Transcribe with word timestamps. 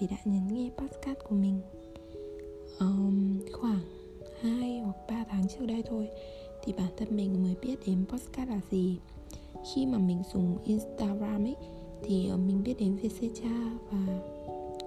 vì 0.00 0.06
đã 0.06 0.16
nhấn 0.24 0.48
nghe 0.48 0.70
podcast 0.76 1.18
của 1.28 1.34
mình. 1.34 1.60
Um, 2.78 3.38
khoảng 3.52 3.80
2 4.40 4.80
hoặc 4.80 4.96
3 5.08 5.24
tháng 5.28 5.48
trước 5.48 5.66
đây 5.66 5.82
thôi 5.88 6.08
thì 6.64 6.72
bản 6.72 6.92
thân 6.96 7.16
mình 7.16 7.42
mới 7.42 7.54
biết 7.62 7.76
đến 7.86 8.04
podcast 8.08 8.50
là 8.50 8.60
gì. 8.70 8.98
Khi 9.74 9.86
mà 9.86 9.98
mình 9.98 10.22
dùng 10.32 10.58
Instagram 10.64 11.44
ấy 11.44 11.56
thì 12.02 12.28
ờ, 12.28 12.36
mình 12.36 12.62
biết 12.62 12.74
đến 12.78 12.96
Vietcetera 12.96 13.70
và 13.90 14.20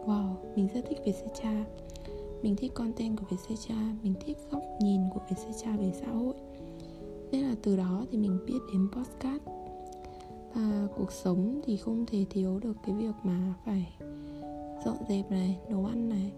wow 0.06 0.36
mình 0.56 0.68
rất 0.74 0.82
thích 0.90 0.98
Vietcetera. 1.06 1.66
Mình 2.42 2.56
thích 2.56 2.72
content 2.74 3.18
của 3.18 3.26
Vietcetera 3.30 3.96
mình 4.04 4.14
thích 4.26 4.38
góc 4.52 4.64
nhìn 4.82 5.02
của 5.14 5.22
Vietcetera 5.30 5.78
về 5.78 5.92
xã 6.00 6.08
hội. 6.08 6.34
Nên 7.32 7.42
là 7.44 7.56
từ 7.64 7.78
đó 7.78 8.06
thì 8.12 8.18
mình 8.18 8.40
biết 8.46 8.60
đến 8.74 8.88
podcast. 8.92 9.44
Và 10.54 10.88
cuộc 10.96 11.12
sống 11.12 11.62
thì 11.66 11.78
không 11.78 12.06
thể 12.06 12.26
thiếu 12.30 12.60
được 12.60 12.78
cái 12.86 12.96
việc 12.96 13.14
mà 13.24 13.54
phải 13.66 13.94
dọn 14.86 14.98
dẹp 15.10 15.32
này 15.32 15.60
nấu 15.70 15.86
ăn 15.86 16.10
này. 16.10 16.32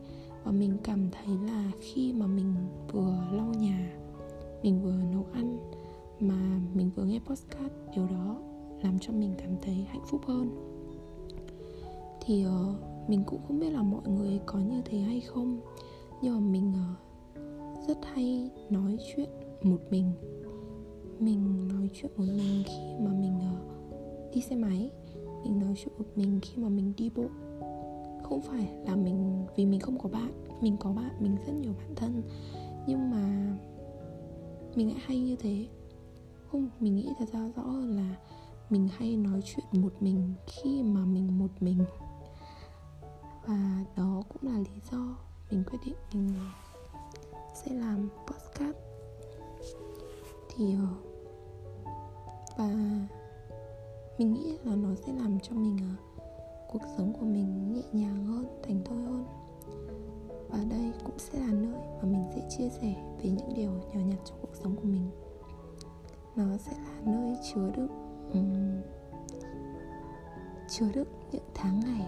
Và 0.44 0.52
mình 0.52 0.78
cảm 0.84 1.10
thấy 1.12 1.38
là 1.48 1.72
khi 1.80 2.14
mà 2.14 2.28
mình 2.28 2.54
vừa 2.92 3.18
lau 3.32 3.54
nhà 3.60 3.94
mình 4.64 4.82
vừa 4.84 5.04
nấu 5.12 5.26
ăn 5.34 5.58
mà 6.20 6.60
mình 6.74 6.90
vừa 6.96 7.04
nghe 7.04 7.20
podcast 7.20 7.74
điều 7.96 8.08
đó 8.08 8.38
làm 8.84 9.00
cho 9.00 9.14
mình 9.14 9.34
cảm 9.38 9.56
thấy 9.62 9.76
hạnh 9.76 10.04
phúc 10.08 10.22
hơn. 10.26 10.50
Thì 12.22 12.46
uh, 12.46 13.10
mình 13.10 13.24
cũng 13.26 13.40
không 13.48 13.60
biết 13.60 13.70
là 13.70 13.82
mọi 13.82 14.10
người 14.10 14.40
có 14.46 14.60
như 14.60 14.82
thế 14.86 14.98
hay 14.98 15.22
không 15.22 15.60
nhưng 16.22 16.34
mà 16.34 16.40
mình 16.40 16.74
uh, 16.74 17.88
rất 17.88 17.98
hay 18.14 18.50
nói 18.70 18.98
chuyện 19.16 19.30
một 19.64 19.82
mình. 19.90 20.12
Mình 21.20 21.68
nói 21.68 21.90
chuyện 21.94 22.12
một 22.18 22.26
mình 22.28 22.64
khi 22.66 22.94
mà 23.00 23.12
mình 23.12 23.38
uh, 23.38 24.34
đi 24.34 24.42
xe 24.42 24.56
máy 24.56 24.92
mình 25.46 25.60
nói 25.60 25.74
chuyện 25.84 25.94
một 25.98 26.06
mình 26.16 26.40
khi 26.42 26.62
mà 26.62 26.70
mình 26.70 26.94
đi 26.98 27.10
bộ 27.16 27.26
không 28.26 28.42
phải 28.42 28.74
là 28.86 28.96
mình, 28.96 29.46
vì 29.56 29.66
mình 29.66 29.80
không 29.80 30.00
có 30.00 30.10
bạn, 30.10 30.32
mình 30.62 30.78
có 30.78 30.92
bạn, 30.92 31.12
mình 31.20 31.38
rất 31.48 31.54
nhiều 31.54 31.74
bạn 31.78 31.96
thân. 31.96 32.24
Nhưng 32.88 33.12
mà 33.12 33.56
mình 34.76 34.90
lại 34.90 35.00
hay 35.06 35.20
như 35.20 35.36
thế. 35.36 35.68
Không 36.52 36.70
mình 36.80 36.96
nghĩ 36.96 37.14
thật 37.20 37.26
ra 37.34 37.50
rõ 37.56 37.64
hơn 37.64 37.96
là 37.96 38.16
mình 38.70 38.88
hay 38.98 39.18
nói 39.18 39.42
chuyện 39.46 39.66
một 39.72 39.94
mình 40.00 40.34
khi 40.48 40.84
mà 40.84 41.06
mình 41.06 41.40
một 41.40 41.52
mình. 41.60 41.86
Và 43.46 43.86
đó 43.96 44.24
cũng 44.30 44.52
là 44.52 44.60
lý 44.60 44.82
do 44.92 45.18
mình 45.52 45.64
quyết 45.72 45.80
định 45.86 45.96
mình 46.14 46.34
sẽ 47.54 47.74
làm 47.74 48.10
podcast. 48.28 48.78
Thì 50.56 50.76
ờ, 50.76 50.88
và 52.58 52.70
mình 54.18 54.34
nghĩ 54.34 54.58
là 54.64 54.76
nó 54.76 54.96
sẽ 54.96 55.14
làm 55.14 55.40
cho 55.40 55.56
mình 55.56 55.78
ờ, 55.78 56.05
cuộc 56.80 56.88
sống 56.98 57.14
của 57.20 57.26
mình 57.26 57.74
nhẹ 57.74 57.84
nhàng 57.94 58.26
hơn 58.26 58.46
thành 58.64 58.82
thơi 58.86 59.04
hơn. 59.04 59.26
Và 60.50 60.60
đây 60.70 60.94
cũng 61.04 61.20
sẽ 61.20 61.40
là 61.40 61.52
nơi 61.52 61.82
mà 62.02 62.04
mình 62.04 62.26
sẽ 62.36 62.42
chia 62.50 62.70
sẻ 62.70 62.96
về 63.18 63.30
những 63.30 63.54
điều 63.56 63.72
nhỏ 63.72 64.00
nhặt 64.06 64.20
trong 64.26 64.38
cuộc 64.42 64.56
sống 64.64 64.76
của 64.76 64.84
mình. 64.84 65.10
Nó 66.36 66.58
sẽ 66.58 66.72
là 66.72 67.02
nơi 67.06 67.38
chứa 67.54 67.72
đựng 67.76 67.88
um, 68.34 68.82
chứa 70.70 70.92
đựng 70.94 71.08
những 71.32 71.44
tháng 71.54 71.80
ngày 71.80 72.08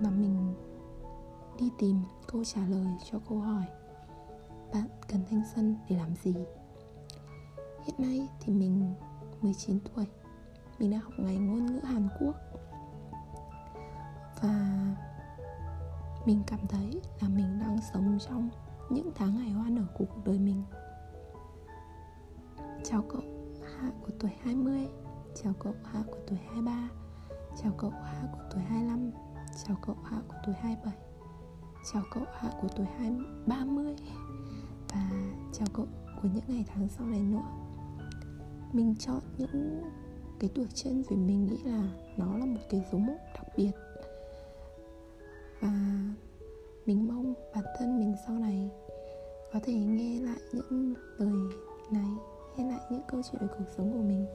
mà 0.00 0.10
mình 0.10 0.54
đi 1.58 1.70
tìm 1.78 1.96
câu 2.26 2.44
trả 2.44 2.60
lời 2.66 2.86
cho 3.10 3.18
câu 3.28 3.38
hỏi 3.38 3.64
bạn 4.72 4.88
cần 5.08 5.20
thanh 5.30 5.42
xuân 5.54 5.76
để 5.88 5.96
làm 5.96 6.14
gì? 6.22 6.34
Hiện 7.84 7.94
nay 7.98 8.28
thì 8.40 8.52
mình 8.52 8.94
19 9.42 9.78
tuổi 9.80 10.06
mình 10.78 10.90
đang 10.90 11.00
học 11.00 11.12
ngành 11.16 11.46
ngôn 11.46 11.66
ngữ 11.66 11.80
Hàn 11.84 12.08
Quốc 12.20 12.34
và 14.42 14.76
mình 16.26 16.42
cảm 16.46 16.66
thấy 16.68 17.00
là 17.20 17.28
mình 17.28 17.58
đang 17.60 17.78
sống 17.92 18.18
trong 18.28 18.48
những 18.90 19.10
tháng 19.14 19.38
ngày 19.38 19.50
hoa 19.50 19.70
nở 19.70 19.82
của 19.94 20.04
cuộc 20.04 20.24
đời 20.24 20.38
mình. 20.38 20.62
Chào 22.84 23.02
cậu 23.08 23.22
Hạ 23.76 23.90
của 24.02 24.10
tuổi 24.20 24.30
20 24.42 24.88
Chào 25.42 25.52
cậu 25.58 25.74
Hạ 25.84 26.02
của 26.06 26.18
tuổi 26.28 26.38
23 26.38 26.88
Chào 27.62 27.72
cậu 27.78 27.90
Hạ 27.90 28.22
của 28.32 28.38
tuổi 28.50 28.62
25 28.62 29.10
Chào 29.64 29.76
cậu 29.86 29.96
Hạ 30.04 30.16
của 30.28 30.34
tuổi 30.46 30.54
27 30.54 30.94
Chào 31.92 32.02
cậu 32.10 32.24
Hạ 32.32 32.50
của 32.60 32.68
tuổi 32.76 32.86
20, 32.98 33.26
30 33.46 33.96
Và 34.88 35.10
chào 35.52 35.68
cậu 35.72 35.86
của 36.22 36.28
những 36.34 36.44
ngày 36.48 36.64
tháng 36.68 36.88
sau 36.88 37.06
này 37.06 37.20
nữa. 37.20 37.42
Mình 38.72 38.94
chọn 38.98 39.20
những 39.38 39.82
cái 40.40 40.50
tuổi 40.54 40.66
trên 40.74 41.02
vì 41.08 41.16
mình 41.16 41.46
nghĩ 41.46 41.56
là 41.64 41.82
nó 42.16 42.36
là 42.38 42.46
một 42.46 42.60
cái 42.70 42.84
dấu 42.92 43.00
mốc 43.00 43.16
đặc 43.34 43.46
biệt 43.56 43.70
và 45.60 45.70
mình 46.86 47.08
mong 47.08 47.34
bản 47.54 47.64
thân 47.78 48.00
mình 48.00 48.14
sau 48.26 48.38
này 48.38 48.70
có 49.52 49.60
thể 49.62 49.74
nghe 49.74 50.20
lại 50.20 50.38
những 50.52 50.94
lời 51.18 51.56
này, 51.90 52.10
nghe 52.56 52.70
lại 52.70 52.80
những 52.90 53.02
câu 53.08 53.20
chuyện 53.22 53.42
về 53.42 53.48
cuộc 53.58 53.64
sống 53.76 53.92
của 53.92 54.02
mình. 54.02 54.26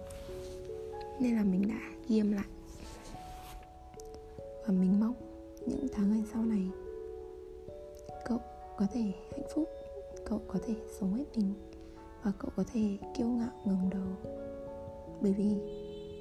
Nên 1.19 1.35
là 1.35 1.43
mình 1.43 1.67
đã 1.67 1.79
ghi 2.07 2.19
âm 2.19 2.31
lại. 2.31 2.45
Và 4.67 4.73
mình 4.73 4.99
mong 4.99 5.13
những 5.67 5.87
tháng 5.93 6.11
ngày 6.11 6.23
sau 6.33 6.45
này, 6.45 6.67
cậu 8.25 8.39
có 8.77 8.87
thể 8.93 9.13
hạnh 9.31 9.47
phúc, 9.55 9.69
cậu 10.25 10.41
có 10.47 10.59
thể 10.65 10.75
sống 10.99 11.13
hết 11.13 11.25
mình, 11.35 11.53
và 12.23 12.31
cậu 12.39 12.51
có 12.55 12.63
thể 12.73 12.97
kiêu 13.17 13.27
ngạo 13.27 13.51
ngẩng 13.65 13.89
đầu. 13.89 14.33
Bởi 15.21 15.33
vì 15.33 15.55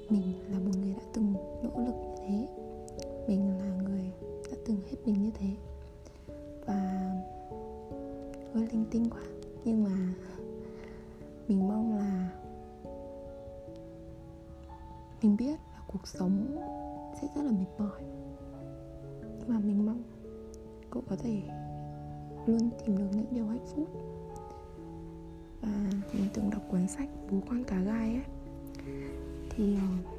mình 0.09 0.33
là 0.51 0.59
một 0.59 0.71
người 0.81 0.93
đã 0.93 1.03
từng 1.13 1.33
nỗ 1.63 1.79
lực 1.85 1.93
như 1.93 2.15
thế. 2.27 2.47
Tin 8.93 9.09
quá. 9.09 9.21
Nhưng 9.65 9.83
mà 9.83 10.13
mình 11.47 11.67
mong 11.67 11.97
là 11.97 12.29
mình 15.21 15.37
biết 15.37 15.59
là 15.73 15.81
cuộc 15.87 16.07
sống 16.07 16.57
sẽ 17.21 17.27
rất 17.35 17.41
là 17.45 17.51
mệt 17.51 17.65
mỏi. 17.77 18.01
Nhưng 19.39 19.47
mà 19.47 19.59
mình 19.59 19.85
mong 19.85 20.03
cậu 20.89 21.03
có 21.09 21.15
thể 21.15 21.41
luôn 22.45 22.69
tìm 22.85 22.97
được 22.97 23.07
những 23.11 23.25
điều 23.31 23.47
hạnh 23.47 23.65
phúc. 23.75 23.87
Và 25.61 25.91
mình 26.13 26.27
từng 26.33 26.49
đọc 26.49 26.61
cuốn 26.71 26.87
sách 26.87 27.09
bố 27.31 27.37
con 27.49 27.63
cá 27.63 27.79
gai 27.79 28.15
ấy, 28.15 28.25
thì 29.49 29.75
ờ, 29.75 30.11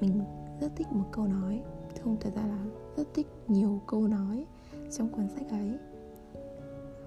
mình 0.00 0.20
rất 0.60 0.72
thích 0.76 0.86
một 0.92 1.04
câu 1.12 1.26
nói. 1.26 1.62
Không 2.04 2.16
thật 2.20 2.30
ra 2.36 2.42
là 2.42 2.64
rất 2.96 3.08
thích 3.14 3.26
nhiều 3.48 3.80
câu 3.86 4.08
nói 4.08 4.46
trong 4.90 5.08
cuốn 5.08 5.28
sách 5.28 5.50
ấy 5.50 5.78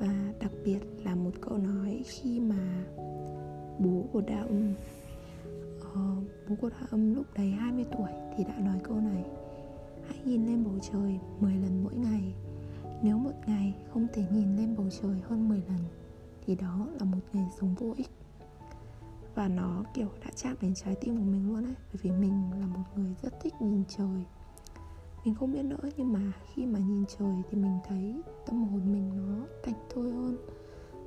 và 0.02 0.34
đặc 0.40 0.52
biệt 0.66 0.80
là 1.04 1.16
một 1.16 1.32
câu 1.42 1.58
nói 1.58 2.04
khi 2.06 2.40
mà 2.40 2.86
bố 3.80 4.06
của 4.14 4.22
đạo 4.22 4.48
âm 4.48 4.74
uh, 5.78 6.24
bố 6.50 6.56
của 6.62 6.70
đạo 6.70 6.88
âm 6.92 7.16
lúc 7.16 7.26
đấy 7.36 7.52
20 7.52 7.86
tuổi 7.98 8.10
thì 8.38 8.44
đã 8.44 8.56
nói 8.60 8.80
câu 8.84 8.98
này. 8.98 9.26
Hãy 10.08 10.20
nhìn 10.26 10.46
lên 10.46 10.64
bầu 10.64 10.74
trời 10.92 11.20
10 11.40 11.54
lần 11.54 11.84
mỗi 11.84 11.94
ngày. 11.94 12.34
Nếu 13.04 13.18
một 13.18 13.34
ngày 13.48 13.74
không 13.94 14.08
thể 14.14 14.24
nhìn 14.32 14.56
lên 14.58 14.76
bầu 14.78 14.88
trời 15.02 15.22
hơn 15.24 15.50
10 15.50 15.62
lần 15.68 15.80
thì 16.46 16.56
đó 16.56 16.88
là 17.00 17.06
một 17.06 17.22
ngày 17.34 17.46
sống 17.60 17.76
vô 17.76 17.94
ích. 17.98 18.10
Và 19.36 19.48
nó 19.48 19.84
kiểu 19.94 20.08
đã 20.26 20.32
chạm 20.36 20.56
đến 20.62 20.74
trái 20.76 20.96
tim 21.02 21.18
của 21.18 21.24
mình 21.24 21.48
luôn 21.48 21.66
ấy 21.66 21.76
bởi 21.94 22.00
vì 22.02 22.12
mình 22.12 22.52
là 22.60 22.68
một 22.68 22.84
người 22.96 23.16
rất 23.22 23.34
thích 23.42 23.54
nhìn 23.62 23.84
trời 23.98 24.26
mình 25.26 25.36
không 25.36 25.52
biết 25.52 25.64
nữa, 25.64 25.90
nhưng 25.98 26.14
mà 26.14 26.20
khi 26.54 26.66
mà 26.66 26.80
nhìn 26.80 27.06
trời 27.06 27.36
thì 27.50 27.58
mình 27.58 27.80
thấy 27.88 28.22
tâm 28.46 28.64
hồn 28.64 28.94
mình 28.94 29.12
nó 29.16 29.46
cảnh 29.64 29.76
thôi 29.90 30.12
hơn. 30.12 30.38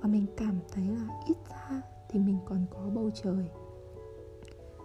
Và 0.00 0.08
mình 0.08 0.26
cảm 0.36 0.54
thấy 0.72 0.88
là 0.88 1.20
ít 1.26 1.36
ra 1.50 1.82
thì 2.10 2.20
mình 2.20 2.38
còn 2.44 2.66
có 2.70 2.90
bầu 2.94 3.10
trời. 3.22 3.50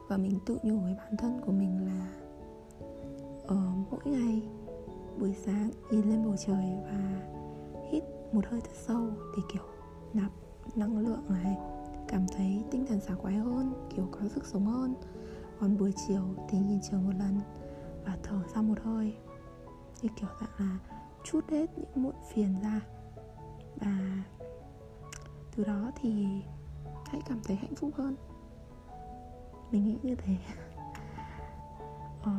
Và 0.07 0.17
mình 0.17 0.39
tự 0.45 0.57
nhủ 0.63 0.79
với 0.79 0.95
bản 0.95 1.17
thân 1.17 1.41
của 1.45 1.51
mình 1.51 1.85
là 1.85 2.11
ở 3.47 3.71
mỗi 3.91 4.01
ngày 4.05 4.49
buổi 5.19 5.33
sáng 5.33 5.69
nhìn 5.91 6.09
lên 6.09 6.25
bầu 6.25 6.35
trời 6.37 6.65
và 6.83 7.21
hít 7.91 8.03
một 8.31 8.45
hơi 8.49 8.61
thật 8.61 8.73
sâu 8.73 9.07
thì 9.35 9.41
kiểu 9.53 9.63
nạp 10.13 10.31
năng 10.75 10.97
lượng 10.97 11.23
này, 11.29 11.57
cảm 12.07 12.25
thấy 12.35 12.63
tinh 12.71 12.85
thần 12.85 12.99
sảng 12.99 13.17
khoái 13.17 13.35
hơn, 13.35 13.73
kiểu 13.95 14.07
có 14.11 14.19
sức 14.27 14.45
sống 14.45 14.65
hơn. 14.65 14.93
Còn 15.59 15.77
buổi 15.77 15.93
chiều 16.07 16.21
thì 16.49 16.59
nhìn 16.59 16.79
trời 16.91 17.01
một 17.01 17.13
lần 17.19 17.39
và 18.09 18.17
thở 18.23 18.39
ra 18.55 18.61
một 18.61 18.79
hơi. 18.83 19.13
Như 20.01 20.09
kiểu 20.15 20.29
dạng 20.41 20.49
là 20.57 20.77
chút 21.23 21.49
hết 21.49 21.65
những 21.77 22.03
muộn 22.03 22.15
phiền 22.33 22.55
ra. 22.63 22.81
Và 23.75 24.23
từ 25.55 25.63
đó 25.63 25.91
thì 25.95 26.25
hãy 27.05 27.21
cảm 27.29 27.39
thấy 27.43 27.55
hạnh 27.55 27.75
phúc 27.75 27.91
hơn. 27.95 28.15
Mình 29.71 29.85
nghĩ 29.85 29.97
như 30.03 30.15
thế. 30.15 30.35
Ờ, 32.23 32.31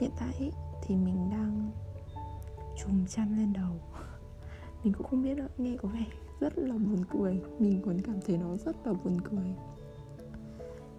hiện 0.00 0.10
tại 0.18 0.52
thì 0.82 0.96
mình 0.96 1.30
đang 1.30 1.70
trùm 2.76 3.06
chăn 3.06 3.36
lên 3.36 3.52
đầu. 3.52 3.72
Mình 4.84 4.92
cũng 4.92 5.06
không 5.06 5.22
biết 5.22 5.34
nữa 5.36 5.48
nghe 5.58 5.76
có 5.82 5.88
vẻ 5.88 6.04
rất 6.40 6.58
là 6.58 6.72
buồn 6.72 7.04
cười. 7.10 7.42
Mình 7.58 7.82
còn 7.84 8.00
cảm 8.04 8.20
thấy 8.26 8.38
nó 8.38 8.56
rất 8.56 8.86
là 8.86 8.92
buồn 8.92 9.20
cười. 9.20 9.54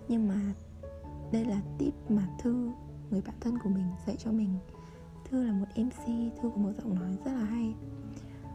Nhưng 0.08 0.28
mà 0.28 0.54
đây 1.32 1.46
là 1.46 1.62
tip 1.78 1.94
mà 2.10 2.28
thư 2.40 2.72
người 3.10 3.22
bạn 3.22 3.36
thân 3.40 3.58
của 3.64 3.70
mình, 3.70 3.86
dạy 4.08 4.16
cho 4.20 4.32
mình. 4.32 4.50
Thư 5.26 5.44
là 5.44 5.54
một 5.54 5.66
MC 5.76 6.06
Thư 6.42 6.50
có 6.50 6.58
một 6.58 6.72
giọng 6.78 6.96
nói 6.96 7.18
rất 7.26 7.32
là 7.32 7.46
hay. 7.46 7.74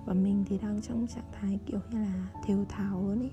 Và 0.07 0.15
mình 0.15 0.45
thì 0.49 0.59
đang 0.59 0.83
trong 0.83 1.07
trạng 1.07 1.31
thái 1.33 1.59
kiểu 1.67 1.81
như 1.91 1.99
là 1.99 2.29
thều 2.45 2.65
tháo 2.69 3.03
luôn 3.03 3.23
ý. 3.23 3.31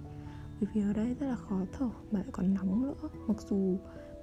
Bởi 0.62 0.70
vì 0.74 0.82
ở 0.82 0.94
đây 0.94 1.14
rất 1.20 1.28
là 1.28 1.36
khó 1.36 1.60
thở 1.72 1.90
mà 2.12 2.20
lại 2.20 2.30
còn 2.32 2.54
nóng 2.54 2.84
nữa. 2.84 3.10
Mặc 3.28 3.38
dù 3.50 3.78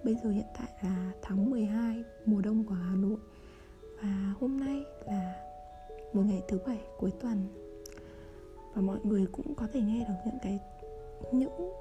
bây 0.05 0.15
giờ 0.15 0.31
hiện 0.31 0.47
tại 0.59 0.69
là 0.83 1.13
tháng 1.23 1.51
12 1.51 2.05
mùa 2.27 2.41
đông 2.41 2.65
của 2.65 2.75
Hà 2.75 2.95
Nội. 2.95 3.19
Và 4.03 4.35
hôm 4.41 4.61
nay 4.61 4.85
là 5.07 5.35
một 6.13 6.23
ngày 6.23 6.43
thứ 6.49 6.59
bảy 6.67 6.81
cuối 6.99 7.13
tuần. 7.21 7.49
Và 8.75 8.83
mọi 8.83 8.99
người 9.05 9.27
cũng 9.33 9.55
có 9.55 9.67
thể 9.73 9.81
nghe 9.81 10.05
được 10.09 10.15
những 10.27 10.39
cái, 10.43 10.61
những 11.33 11.73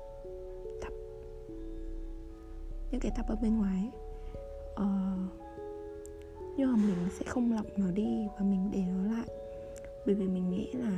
tập, 0.82 0.94
những 2.92 3.02
cái 3.02 3.12
tập 3.18 3.26
ở 3.30 3.36
bên 3.42 3.58
ngoài 3.58 3.92
ấy. 3.94 4.05
Uh, 4.82 5.46
nhưng 6.58 6.72
mà 6.72 6.78
mình 6.78 7.10
sẽ 7.20 7.26
không 7.26 7.54
lọc 7.54 7.66
nó 7.78 7.92
đi 7.92 8.28
và 8.38 8.46
mình 8.46 8.70
để 8.72 8.84
nó 8.88 9.16
lại. 9.16 9.28
Bởi 10.06 10.16
vì 10.16 10.28
mình 10.28 10.50
nghĩ 10.50 10.72
là 10.74 10.92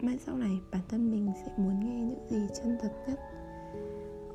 mai 0.00 0.18
sau 0.18 0.36
này 0.36 0.60
bản 0.70 0.82
thân 0.88 1.10
mình 1.10 1.32
sẽ 1.44 1.52
muốn 1.56 1.80
nghe 1.80 2.00
những 2.00 2.26
gì 2.28 2.54
chân 2.62 2.76
thật 2.80 2.92
nhất. 3.08 3.20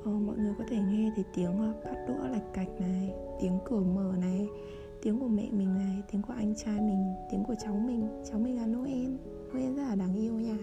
Ờ, 0.06 0.12
mọi 0.12 0.38
người 0.38 0.54
có 0.58 0.64
thể 0.70 0.78
nghe 0.78 1.12
thấy 1.16 1.26
tiếng 1.36 1.58
ờ, 1.58 1.74
bát 1.86 2.06
đũa 2.08 2.28
lạch 2.28 2.54
cạch 2.54 2.82
này 2.82 3.14
tiếng 3.42 3.60
cửa 3.66 3.80
mở 3.80 4.14
này 4.20 4.48
tiếng 5.02 5.20
của 5.20 5.28
mẹ 5.28 5.50
mình 5.52 5.78
này 5.78 6.04
tiếng 6.12 6.22
của 6.22 6.34
anh 6.34 6.56
trai 6.56 6.82
mình 6.82 7.14
tiếng 7.32 7.44
của 7.44 7.56
cháu 7.64 7.76
mình. 7.76 8.24
Cháu 8.30 8.40
mình 8.40 8.56
là 8.56 8.66
noel. 8.66 9.12
Noel 9.54 9.76
rất 9.76 9.84
là 9.84 9.96
đáng 9.96 10.16
yêu 10.16 10.34
nha. 10.34 10.58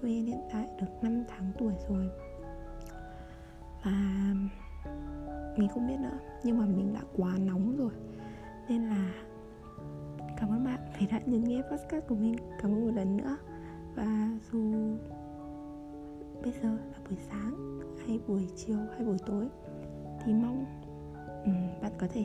Noel 0.00 0.24
hiện 0.24 0.40
tại 0.52 0.68
được 0.80 0.86
5 1.02 1.24
tháng 1.28 1.52
tuổi 1.58 1.72
rồi. 1.88 2.08
Và 3.84 4.34
mình 5.60 5.68
không 5.68 5.86
biết 5.86 5.96
nữa. 6.00 6.18
Nhưng 6.42 6.58
mà 6.58 6.66
mình 6.66 6.92
đã 6.94 7.00
quá 7.16 7.36
nóng 7.38 7.76
rồi. 7.76 7.92
Nên 8.68 8.82
là 8.84 9.12
cảm 10.36 10.50
ơn 10.50 10.64
bạn 10.64 10.80
vì 10.98 11.06
đã 11.06 11.20
nhấn 11.26 11.44
nghe 11.44 11.62
podcast 11.62 12.06
của 12.08 12.14
mình. 12.14 12.36
Cảm 12.62 12.70
ơn 12.70 12.86
một 12.86 12.92
lần 12.94 13.16
nữa. 13.16 13.36
Và 13.94 14.38
dù 14.52 14.72
bây 16.42 16.52
giờ 16.62 16.68
là 16.68 16.98
buổi 17.08 17.18
sáng 17.30 17.80
hay 18.06 18.20
buổi 18.26 18.48
chiều 18.56 18.78
hay 18.96 19.04
buổi 19.04 19.18
tối 19.26 19.48
thì 20.24 20.32
mong 20.32 20.64
um, 21.44 21.82
bạn 21.82 21.92
có 21.98 22.06
thể 22.12 22.24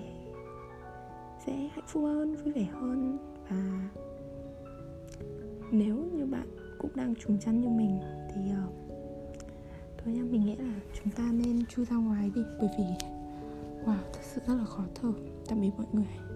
sẽ 1.45 1.53
hạnh 1.53 1.85
phúc 1.87 2.03
hơn 2.03 2.35
vui 2.35 2.53
vẻ 2.53 2.63
hơn. 2.63 3.17
Và 3.49 3.89
nếu 5.71 5.95
như 5.95 6.25
bạn 6.25 6.47
cũng 6.77 6.91
đang 6.95 7.15
trùng 7.15 7.39
chăn 7.39 7.61
như 7.61 7.69
mình 7.69 7.99
thì 8.33 8.41
uh, 8.51 8.73
thôi 9.97 10.13
nha 10.13 10.21
mình 10.23 10.45
nghĩ 10.45 10.55
là 10.55 10.73
chúng 10.93 11.13
ta 11.13 11.23
nên 11.31 11.65
chui 11.65 11.85
ra 11.85 11.95
ngoài 11.95 12.31
đi. 12.35 12.41
Bởi 12.59 12.69
vì 12.77 13.14
sự 14.35 14.41
rất 14.47 14.55
là 14.55 14.65
khó 14.65 14.83
thở. 14.95 15.13
Tạm 15.47 15.61
biệt 15.61 15.71
mọi 15.77 15.85
người. 15.93 16.34